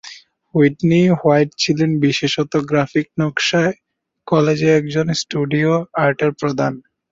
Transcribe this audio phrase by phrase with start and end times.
[0.55, 3.73] Whitney White ছিলেন বিশেষত graphic নকশায়
[4.27, 5.71] কলেজে একজন স্টুডিও
[6.03, 6.73] আর্টের প্রধান।